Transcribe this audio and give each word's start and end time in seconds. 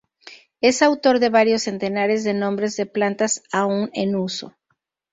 Es 0.61 0.81
autor 0.81 1.19
de 1.19 1.29
varios 1.29 1.61
centenares 1.61 2.23
de 2.23 2.33
nombres 2.33 2.75
de 2.75 2.87
plantas 2.87 3.43
aún 3.51 3.91
en 3.93 4.15
uso. 4.15 4.57